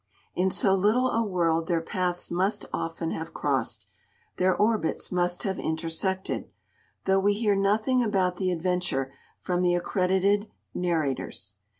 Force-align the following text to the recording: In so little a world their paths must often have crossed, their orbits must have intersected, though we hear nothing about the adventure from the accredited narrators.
In 0.33 0.49
so 0.49 0.73
little 0.73 1.11
a 1.11 1.23
world 1.23 1.67
their 1.67 1.79
paths 1.79 2.31
must 2.31 2.65
often 2.73 3.11
have 3.11 3.35
crossed, 3.35 3.85
their 4.37 4.55
orbits 4.57 5.11
must 5.11 5.43
have 5.43 5.59
intersected, 5.59 6.49
though 7.05 7.19
we 7.19 7.35
hear 7.35 7.55
nothing 7.55 8.01
about 8.03 8.37
the 8.37 8.51
adventure 8.51 9.13
from 9.41 9.61
the 9.61 9.75
accredited 9.75 10.49
narrators. 10.73 11.57